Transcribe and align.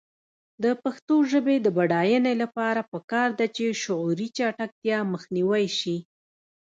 د 0.63 0.65
پښتو 0.83 1.15
ژبې 1.31 1.55
د 1.61 1.67
بډاینې 1.77 2.33
لپاره 2.43 2.81
پکار 2.91 3.29
ده 3.39 3.45
چې 3.55 3.65
شعوري 3.83 4.27
چټکتیا 4.37 4.97
مخنیوی 5.13 5.65
شي. 5.79 5.97